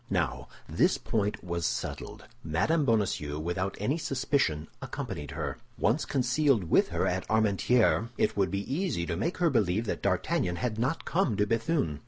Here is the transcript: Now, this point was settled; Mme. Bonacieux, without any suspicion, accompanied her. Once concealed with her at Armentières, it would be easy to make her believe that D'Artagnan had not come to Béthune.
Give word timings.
Now, 0.09 0.47
this 0.67 0.97
point 0.97 1.43
was 1.43 1.63
settled; 1.63 2.25
Mme. 2.43 2.85
Bonacieux, 2.85 3.37
without 3.37 3.77
any 3.79 3.99
suspicion, 3.99 4.67
accompanied 4.81 5.29
her. 5.29 5.59
Once 5.77 6.05
concealed 6.05 6.63
with 6.71 6.87
her 6.87 7.05
at 7.05 7.27
Armentières, 7.27 8.09
it 8.17 8.35
would 8.35 8.49
be 8.49 8.73
easy 8.73 9.05
to 9.05 9.15
make 9.15 9.37
her 9.37 9.51
believe 9.51 9.85
that 9.85 10.01
D'Artagnan 10.01 10.55
had 10.55 10.79
not 10.79 11.05
come 11.05 11.37
to 11.37 11.45
Béthune. 11.45 11.99